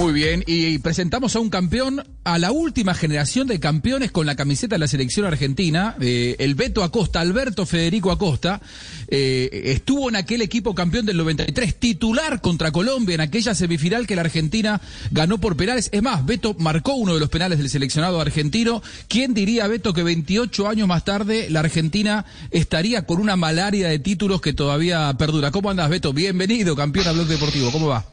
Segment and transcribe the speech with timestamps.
[0.00, 4.34] Muy bien, y presentamos a un campeón, a la última generación de campeones con la
[4.34, 8.62] camiseta de la selección argentina, eh, el Beto Acosta, Alberto Federico Acosta,
[9.08, 14.16] eh, estuvo en aquel equipo campeón del 93, titular contra Colombia en aquella semifinal que
[14.16, 15.90] la Argentina ganó por penales.
[15.92, 18.82] Es más, Beto marcó uno de los penales del seleccionado argentino.
[19.06, 23.98] ¿Quién diría, Beto, que 28 años más tarde la Argentina estaría con una malaria de
[23.98, 25.50] títulos que todavía perdura?
[25.50, 26.14] ¿Cómo andas, Beto?
[26.14, 27.70] Bienvenido, campeón a Blog Deportivo.
[27.70, 28.06] ¿Cómo va?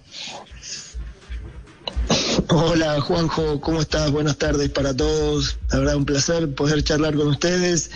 [2.50, 4.10] Hola Juanjo, ¿cómo estás?
[4.12, 5.58] Buenas tardes para todos.
[5.70, 7.92] La verdad un placer poder charlar con ustedes.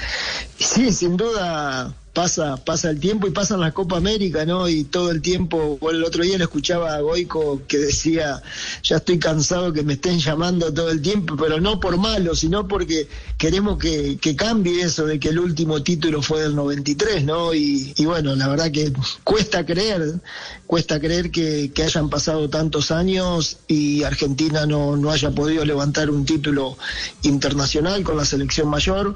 [0.60, 4.68] Sí, sin duda pasa, pasa el tiempo y pasa en la Copa América, ¿no?
[4.68, 8.42] Y todo el tiempo, bueno, el otro día le escuchaba a Goico que decía,
[8.84, 12.68] ya estoy cansado que me estén llamando todo el tiempo, pero no por malo, sino
[12.68, 17.54] porque queremos que, que cambie eso de que el último título fue del 93, ¿no?
[17.54, 18.92] Y, y bueno, la verdad que
[19.24, 20.20] cuesta creer,
[20.68, 26.10] cuesta creer que, que hayan pasado tantos años y Argentina no, no haya podido levantar
[26.10, 26.78] un título
[27.24, 29.16] internacional con la selección mayor,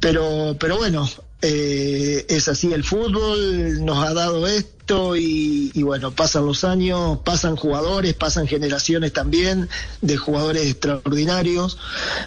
[0.00, 1.08] pero, pero bueno,
[1.48, 7.54] eh, es así el fútbol, nos ha dado esto y, bueno, pasan los años, pasan
[7.54, 9.68] jugadores, pasan generaciones también
[10.00, 11.78] de jugadores extraordinarios,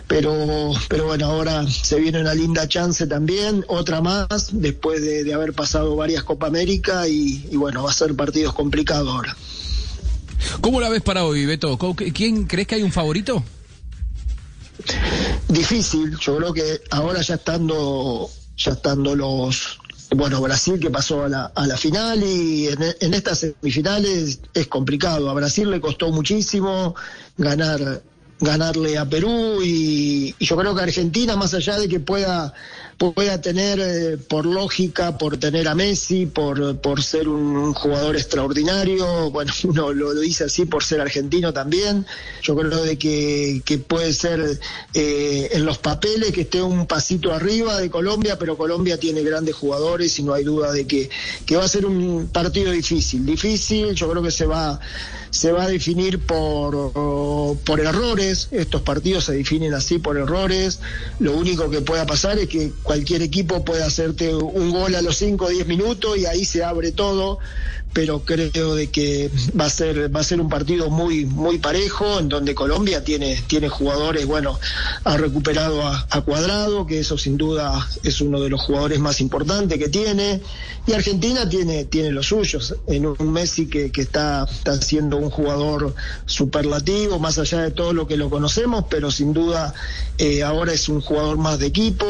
[0.08, 5.52] pero, pero bueno, ahora se viene una linda chance también, otra más, después de, haber
[5.52, 9.36] pasado varias Copa América y, y bueno, va a ser partidos complicados ahora.
[10.62, 11.78] ¿Cómo la ves para hoy, Beto?
[12.14, 13.44] ¿Quién crees que hay un favorito?
[15.50, 19.80] Difícil, yo creo que ahora ya estando ya estando los,
[20.12, 25.30] bueno, Brasil que pasó a la, a la final y en, estas semifinales es complicado.
[25.30, 26.96] A Brasil le costó muchísimo
[27.38, 28.04] ganar
[28.42, 32.54] ganarle a Perú y, yo creo que Argentina, más allá de que pueda
[33.00, 39.32] pueda tener, eh, por lógica, por tener a Messi, por, por ser un jugador extraordinario,
[39.32, 42.06] bueno, uno lo, dice así por ser argentino también,
[42.44, 44.60] yo creo de que, que puede ser
[44.94, 49.56] eh, en los papeles que esté un pasito arriba de Colombia, pero Colombia tiene grandes
[49.56, 51.10] jugadores y no hay duda de que,
[51.46, 54.80] que va a ser un partido difícil, difícil, yo creo que se va
[55.32, 60.80] se va a definir por, por errores, estos partidos se definen así por errores,
[61.20, 65.16] lo único que pueda pasar es que cualquier equipo puede hacerte un gol a los
[65.18, 67.38] 5 o 10 minutos y ahí se abre todo,
[67.94, 72.20] pero creo de que va a ser va a ser un partido muy muy parejo
[72.20, 74.60] en donde Colombia tiene tiene jugadores bueno
[75.04, 79.80] ha recuperado a, Cuadrado que eso sin duda es uno de los jugadores más importantes
[79.80, 80.42] que tiene
[80.86, 82.76] y Argentina tiene tiene los suyos.
[82.88, 85.96] En un Messi que, que está está siendo un jugador
[86.26, 89.74] superlativo más allá de todo lo que lo conocemos pero sin duda
[90.18, 92.06] eh, ahora es un jugador más de equipo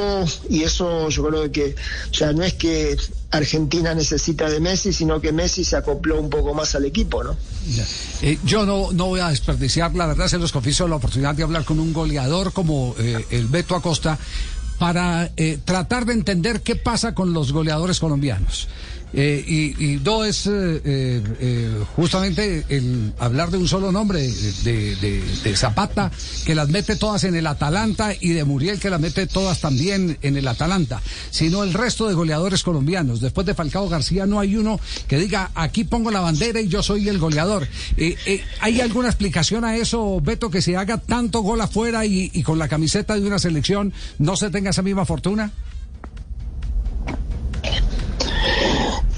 [0.50, 1.76] y eso yo creo que
[2.12, 2.98] ya no es que
[3.32, 7.36] Argentina necesita de Messi, sino que Messi se acopló un poco más al equipo, ¿no?
[8.22, 11.44] Eh, yo no, no voy a desperdiciar, la verdad se los confieso, la oportunidad de
[11.44, 14.18] hablar con un goleador como eh, el Beto Acosta
[14.80, 18.68] para eh, tratar de entender qué pasa con los goleadores colombianos.
[19.14, 24.96] Eh, y, y, dos es eh, eh, justamente el hablar de un solo nombre, de,
[24.96, 26.12] de, Zapata,
[26.46, 30.18] que las mete todas en el Atalanta, y de Muriel, que las mete todas también
[30.22, 33.20] en el Atalanta, sino el resto de goleadores colombianos.
[33.20, 36.84] Después de Falcao García no hay uno que diga, aquí pongo la bandera y yo
[36.84, 37.68] soy el goleador.
[38.62, 42.68] ¿Hay alguna explicación a eso, Beto, que se haga tanto gol afuera y con la
[42.68, 45.52] camiseta de una selección no se tenga esa misma fortuna?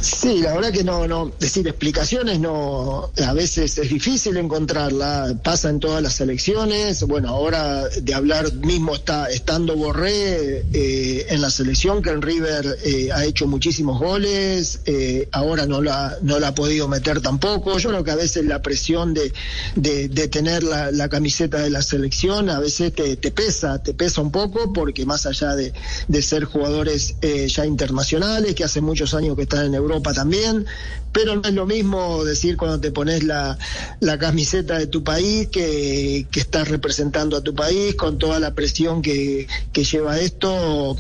[0.02, 5.70] Sí, la verdad que no, no, decir explicaciones no, a veces es difícil encontrarla, pasa
[5.70, 11.52] en todas las elecciones, bueno, ahora de hablar mismo está estando Borré eh, en la
[11.52, 16.48] selección, que en River eh, ha hecho muchísimos goles, eh, ahora no la, no la
[16.48, 19.32] ha podido meter tampoco, yo creo que a veces la presión de,
[19.76, 24.74] de, tener la, camiseta de la selección a veces te, pesa, te pesa un poco,
[24.74, 25.74] porque más allá de,
[26.08, 27.16] de ser jugadores
[27.48, 30.66] ya internacionales, que hace muchos años que están en Europa, Europa también,
[31.12, 33.58] pero no es lo mismo decir cuando te pones la,
[34.00, 38.54] la camiseta de tu país que, que, estás representando a tu país con toda la
[38.54, 40.96] presión que, que lleva esto.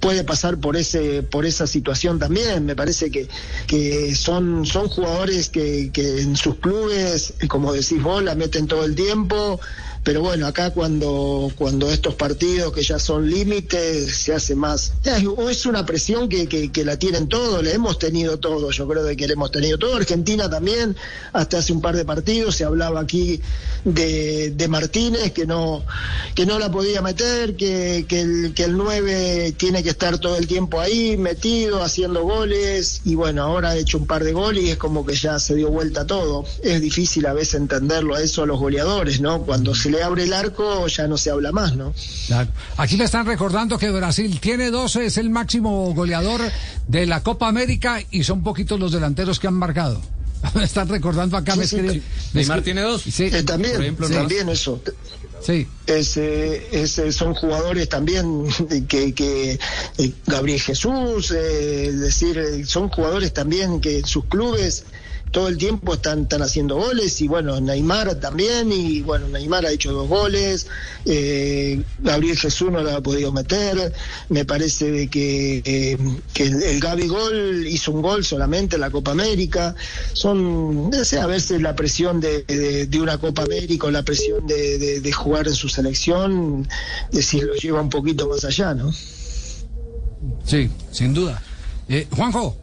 [0.00, 2.64] Puede pasar por ese por esa situación también.
[2.64, 3.28] Me parece que,
[3.66, 8.86] que son son jugadores que, que en sus clubes como decís vos la meten todo
[8.86, 9.60] el tiempo
[10.02, 14.94] pero bueno, acá cuando, cuando estos partidos que ya son límites se hace más.
[15.04, 19.26] Es una presión que, que, la tienen todos, le hemos tenido todos, yo creo que
[19.26, 19.96] le hemos tenido todo.
[19.96, 20.96] Argentina también,
[21.32, 23.40] hasta hace un par de partidos se hablaba aquí
[23.84, 25.84] de, de Martínez que no,
[26.34, 30.36] que no la podía meter, que, que, el, que el 9 tiene que estar todo
[30.36, 34.64] el tiempo ahí, metido, haciendo goles, y bueno, ahora ha hecho un par de goles
[34.64, 36.44] y es como que ya se dio vuelta todo.
[36.62, 39.42] Es difícil a veces entenderlo a eso a los goleadores, ¿no?
[39.42, 41.94] Cuando se le abre el arco ya no se habla más, ¿no?
[42.76, 46.40] Aquí le están recordando que Brasil tiene 12, es el máximo goleador
[46.88, 50.00] de la Copa América y son poquitos los delanteros que han marcado.
[50.54, 51.54] Me están recordando acá.
[51.64, 52.00] Sí, me
[52.32, 53.02] Neymar tiene dos.
[53.02, 53.24] Sí.
[53.24, 54.80] Eh, también, también eso.
[55.42, 55.66] Sí.
[55.86, 58.46] Ese, ese son jugadores también
[58.88, 59.58] que, que
[59.98, 64.84] eh, Gabriel Jesús, eh, es decir, son jugadores también que sus clubes
[65.30, 69.70] todo el tiempo están, están haciendo goles y bueno, Neymar también y bueno, Neymar ha
[69.70, 70.66] hecho dos goles,
[71.04, 73.92] eh, Gabriel Jesús no lo ha podido meter,
[74.28, 75.98] me parece que, eh,
[76.34, 79.74] que el, Gaby Gol hizo un gol solamente en la Copa América,
[80.12, 85.12] son, a veces la presión de, de, una Copa América o la presión de, de,
[85.12, 86.68] jugar en su selección,
[87.12, 88.92] decir, lo lleva un poquito más allá, ¿no?
[90.44, 91.42] Sí, sin duda.
[91.88, 92.56] Eh, Juanjo.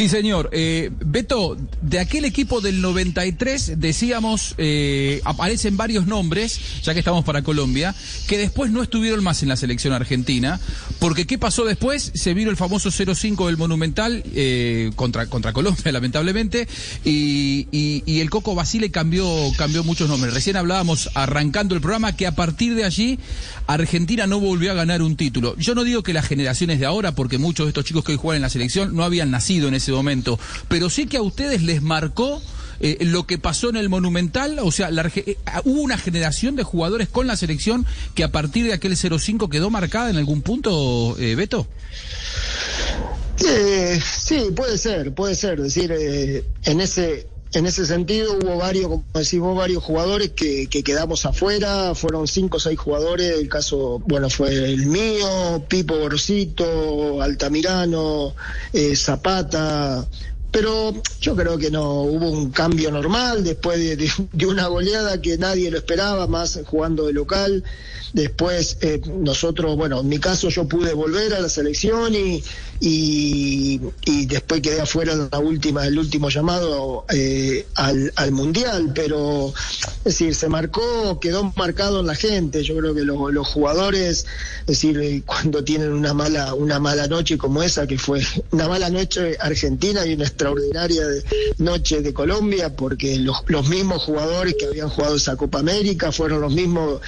[0.00, 0.48] Sí, señor.
[0.50, 7.22] Eh, Beto, de aquel equipo del 93, decíamos, eh, aparecen varios nombres, ya que estamos
[7.22, 7.94] para Colombia,
[8.26, 10.58] que después no estuvieron más en la selección argentina,
[11.00, 12.12] porque ¿qué pasó después?
[12.14, 16.66] Se vino el famoso 0-5 del Monumental eh, contra, contra Colombia, lamentablemente,
[17.04, 17.68] y,
[18.06, 19.26] el Coco Basile cambió,
[19.58, 20.32] cambió muchos nombres.
[20.32, 23.18] Recién hablábamos, arrancando el programa, que a partir de allí
[23.66, 25.54] Argentina no volvió a ganar un título.
[25.58, 28.18] Yo no digo que las generaciones de ahora, porque muchos de estos chicos que hoy
[28.18, 30.38] juegan en la selección no habían nacido en ese momento,
[30.68, 32.40] pero sí que a ustedes les marcó
[32.82, 37.08] eh, lo que pasó en el Monumental, o sea, eh, hubo una generación de jugadores
[37.08, 37.84] con la selección
[38.14, 41.66] que a partir de aquel 0-5 quedó marcada en algún punto, eh, Beto.
[43.36, 45.60] sí, puede ser, puede ser.
[45.60, 45.92] Es decir,
[46.64, 51.94] en ese en ese sentido hubo varios, como decimos, varios jugadores que, que quedamos afuera,
[51.94, 58.34] fueron cinco o seis jugadores, el caso, bueno, fue el mío, Pipo Borcito, Altamirano,
[58.72, 60.06] eh, Zapata,
[60.50, 65.70] pero yo creo que no hubo un cambio normal después de, una goleada que nadie
[65.70, 67.64] lo esperaba, más jugando de local.
[68.12, 72.42] Después eh, nosotros, bueno, en mi caso yo pude volver a la selección y,
[72.80, 73.78] y,
[74.26, 79.52] después quedé afuera la última, el último llamado eh, al, al, mundial, pero
[79.98, 82.62] es decir, se marcó, quedó marcado en la gente.
[82.62, 84.26] Yo creo que los jugadores,
[84.60, 88.66] es decir, eh, cuando tienen una mala, una mala noche como esa, que fue una
[88.66, 91.04] mala noche argentina y una extraordinaria
[91.58, 96.40] noche de Colombia, porque los, los mismos jugadores que habían jugado esa Copa América fueron
[96.40, 97.00] los mismos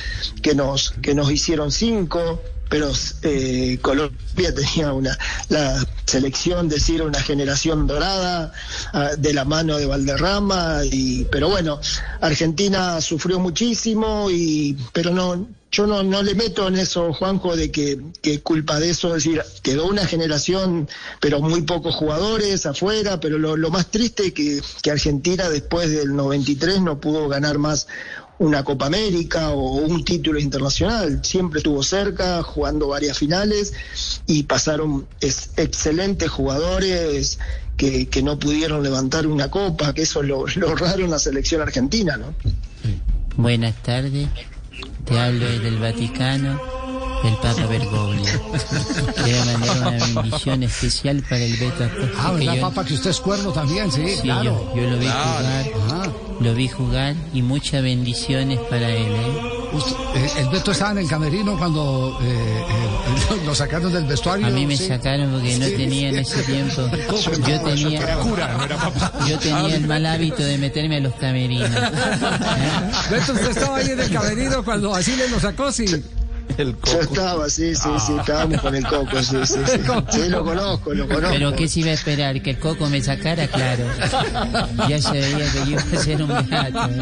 [0.43, 2.41] que nos, que nos hicieron cinco
[2.73, 2.91] pero
[3.21, 5.17] eh, Colombia tenía una
[5.51, 8.51] la selección, decir, una generación dorada
[8.95, 11.79] ah, de la mano de Valderrama, y, pero bueno,
[12.23, 17.71] Argentina sufrió muchísimo, y pero no yo no, no le meto en eso, Juanjo, de
[17.71, 20.87] que, que culpa de eso, es decir, quedó una generación,
[21.19, 25.91] pero muy pocos jugadores afuera, pero lo, lo más triste es que, que Argentina después
[25.91, 27.89] del 93 no pudo ganar más
[28.43, 31.21] una Copa América o un título internacional.
[31.23, 33.73] Siempre estuvo cerca, jugando varias finales
[34.27, 37.39] y pasaron excelentes jugadores
[37.77, 41.19] que, que, no pudieron levantar una copa, que eso es lo, lo raro en la
[41.19, 42.35] selección argentina, ¿no?
[43.37, 44.29] Buenas tardes,
[45.05, 46.82] te hablo desde el Vaticano
[47.25, 48.25] el Papa Bergoglio.
[49.25, 52.19] Quiero mandar una bendición especial para el Beto Acosta.
[52.19, 53.91] Ah, ¿verdad, Papa, que usted es cuerno también?
[53.93, 54.73] Sí, claro.
[54.75, 59.13] Yo, lo vi jugar, lo vi jugar y muchas bendiciones para él.
[59.13, 59.41] ¿eh?
[60.17, 64.47] eh el Beto estaba en el camerino cuando eh, eh, lo sacaron del vestuario.
[64.47, 66.83] A mí me sacaron porque no tenía en ese tiempo.
[67.47, 68.19] Yo tenía,
[69.29, 71.71] yo tenía el mal hábito de meterme a los camerinos.
[73.11, 75.87] Beto, usted estaba ahí en el camerino cuando así le lo sacó, sí.
[76.59, 76.93] El coco.
[76.93, 79.81] Yo estaba, sí, sí, sí, estábamos con el coco, sí, sí, sí.
[80.13, 81.31] Sí, lo conozco, lo conozco.
[81.31, 82.43] Pero ¿qué se iba a esperar?
[82.43, 83.47] ¿Que el coco me sacara?
[83.49, 83.85] Claro.
[84.89, 86.91] Ya se veía que yo iba a ser un gato.
[86.91, 87.01] ¿eh?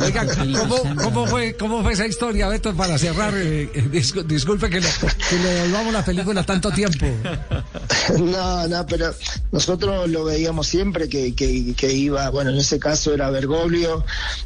[0.00, 0.26] Oiga,
[0.58, 3.34] ¿cómo, ¿cómo, fue, ¿cómo fue esa historia, Beto, para cerrar?
[3.36, 4.88] Eh, eh disculpe que le,
[5.28, 7.06] que le devolvamos la película tanto tiempo.
[8.18, 9.14] No, no, pero
[9.52, 14.04] nosotros lo veíamos siempre que, que, que iba, bueno, en ese caso era Bergoglio,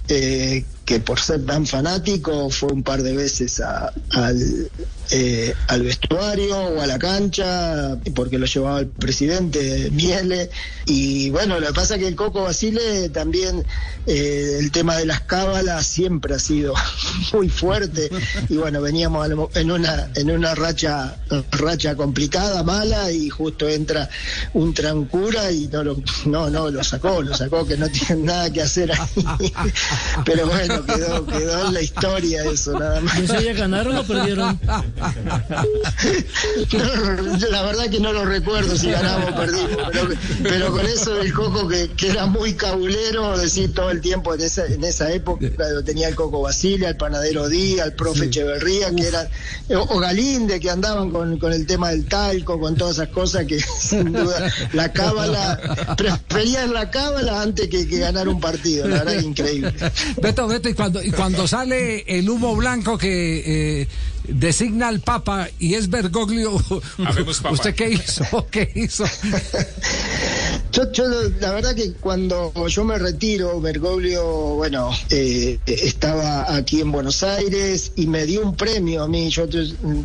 [0.09, 4.71] eh, que por ser tan fanático fue un par de veces a, al,
[5.11, 10.51] eh, al vestuario o a la cancha, porque lo llevaba el presidente Miele.
[10.87, 13.65] Y bueno, lo que pasa es que el Coco Basile también,
[14.07, 16.75] eh, el tema de las cábalas siempre ha sido
[17.33, 18.11] muy fuerte.
[18.49, 21.17] Y bueno, veníamos en una, en una racha,
[21.53, 24.09] racha complicada, mala, y justo entra
[24.55, 25.97] un trancura y no lo,
[26.27, 29.53] no, no, lo sacó, lo sacó, que no tiene nada que hacer ahí.
[30.25, 33.21] Pero bueno, quedó, quedó en la historia eso, nada más.
[33.21, 34.59] ¿No ya ganaron o perdieron?
[37.51, 39.77] la verdad que no lo recuerdo si ganamos o perdimos,
[40.43, 44.65] pero, con eso del Coco que, era muy cabulero, decir todo el tiempo en esa,
[44.67, 45.47] en esa época,
[45.85, 49.29] tenía el Coco Basile, el panadero Díaz, el profe Echeverría, que eran,
[49.75, 53.61] o Galinde, que andaban con, con el tema del talco, con todas esas cosas que
[53.81, 59.27] sin duda la cábala, preferían la cábala antes que, ganar un partido, la verdad que
[59.27, 59.75] increíble.
[60.21, 63.89] Beto, Beto, y cuando, y cuando sale el humo blanco que eh,
[64.29, 66.53] designa al Papa y es Bergoglio,
[67.51, 68.47] ¿usted qué hizo?
[68.51, 69.05] ¿Qué hizo?
[70.93, 71.05] Yo,
[71.41, 77.93] la verdad que cuando yo me retiro, Bergoglio, bueno, eh, estaba aquí en Buenos Aires
[77.97, 79.31] y me dio un premio a mí.
[79.31, 79.47] Yo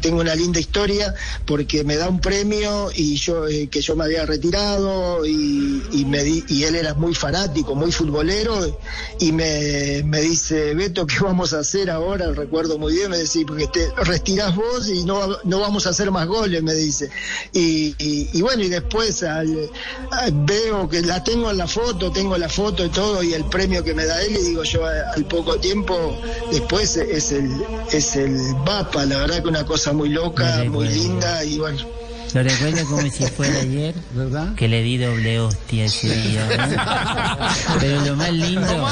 [0.01, 1.13] tengo una linda historia
[1.45, 6.23] porque me da un premio y yo eh, que yo me había retirado y, me
[6.25, 8.79] y él era muy fanático, muy futbolero
[9.19, 12.31] y me, dice, Beto, ¿qué vamos a hacer ahora?
[12.31, 16.11] Recuerdo muy bien, me decía, porque te retirás vos y no, no vamos a hacer
[16.11, 17.09] más goles, me dice.
[17.51, 19.69] Y, bueno, y después al,
[20.63, 23.83] veo que la tengo en la foto, tengo la foto y todo, y el premio
[23.83, 26.17] que me da él, y digo yo al poco tiempo,
[26.51, 27.51] después es el,
[27.91, 32.00] es el Papa, la verdad que una cosa muy loca, muy linda, y bueno.
[32.33, 34.55] Lo recuerdo como si fuera ayer, ¿verdad?
[34.55, 36.47] Que le di doble hostia ese día.
[37.79, 38.87] Pero lo más lindo,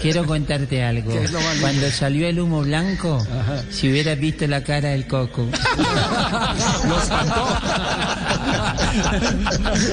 [0.00, 1.12] quiero contarte algo.
[1.60, 3.24] Cuando salió el humo blanco,
[3.70, 5.46] si hubieras visto la cara del coco.
[6.86, 6.96] Lo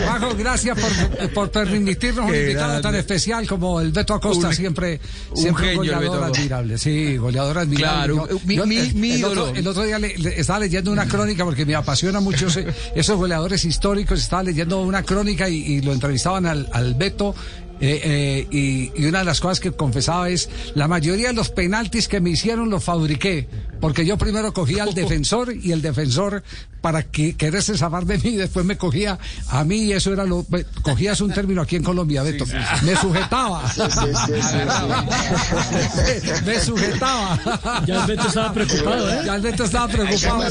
[0.06, 5.00] Bajo, gracias por, por permitirnos un invitado tan especial como el Beto Acosta, siempre,
[5.34, 6.78] siempre goleador admirable.
[6.78, 8.14] Sí, goleador admirable.
[8.14, 8.56] Claro, mi,
[9.14, 9.26] el,
[9.68, 12.48] otro, día le, estaba leyendo una crónica porque me apasiona mucho
[12.96, 14.20] esos goleadores históricos.
[14.20, 17.36] Estaba leyendo una crónica y, lo entrevistaban al, al Beto
[17.86, 22.08] eh, eh, y, una de las cosas que confesaba es, la mayoría de los penaltis
[22.08, 23.48] que me hicieron los fabriqué,
[23.84, 26.42] porque yo primero cogía al defensor y el defensor
[26.80, 30.46] para que quererse zafar de mí, después me cogía a mí y eso era lo...
[30.82, 32.46] Cogías un término aquí en Colombia, Beto.
[32.84, 33.62] Me sujetaba.
[36.46, 37.84] me sujetaba.
[37.86, 39.22] Ya el Beto estaba preocupado, ¿eh?
[39.26, 40.44] Ya el Beto estaba preocupado.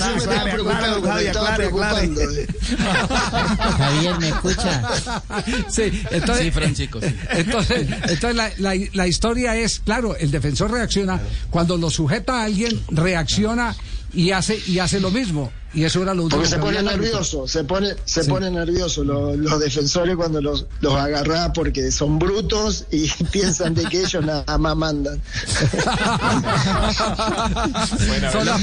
[3.78, 4.82] Javier, ¿me escucha?
[5.68, 6.44] Sí, entonces...
[6.44, 6.98] Sí, Francisco.
[7.30, 11.20] Entonces, entonces la, la, la, historia es, claro, el defensor reacciona,
[11.50, 13.21] cuando lo sujeta a alguien, reacciona
[14.14, 15.50] y hace, y hace lo mismo.
[15.74, 16.42] Y eso era lo último.
[16.42, 20.94] Porque se pone nervioso, se pone, se pone nervioso los, los, defensores cuando los, los
[20.94, 25.22] agarra porque son brutos y piensan de que ellos nada más mandan.
[28.30, 28.60] son las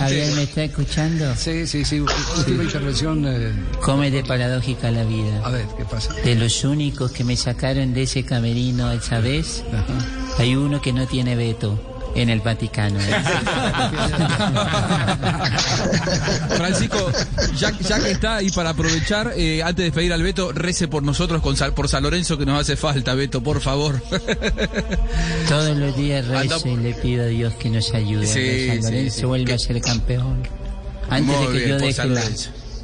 [0.00, 1.32] Javier, ¿me está escuchando?
[1.36, 2.00] Sí, sí, sí.
[2.00, 3.24] Última intervención.
[3.24, 3.52] Eh...
[3.80, 5.42] Come de paradójica la vida.
[5.44, 6.12] A ver, ¿qué pasa?
[6.12, 9.62] De los únicos que me sacaron de ese camerino esa vez,
[10.38, 13.00] hay uno que no tiene veto en el Vaticano.
[16.56, 17.10] Francisco,
[17.56, 21.42] ya, que está ahí para aprovechar, eh, antes de despedir al Beto, rece por nosotros,
[21.42, 24.02] con, por San Lorenzo, que nos hace falta, Beto, por favor.
[25.48, 28.26] Todos los días rezo y le pido a Dios que nos ayude.
[28.26, 30.42] San Lorenzo vuelva a ser campeón.
[31.08, 32.02] Antes de que yo deje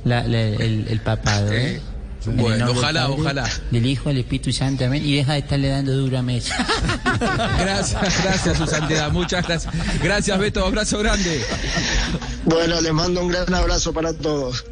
[0.04, 1.52] el, papado.
[1.52, 1.80] ¿eh?
[2.26, 3.48] Bueno, ojalá, ojalá.
[3.70, 5.04] Del Hijo, del Espíritu Santo, amén.
[5.04, 6.56] Y deja de estarle dando dura mesa.
[7.60, 9.10] gracias, gracias, su santidad.
[9.12, 9.74] Muchas gracias.
[10.02, 10.64] Gracias, Beto.
[10.64, 11.42] Abrazo grande.
[12.44, 14.64] Bueno, les mando un gran abrazo para todos.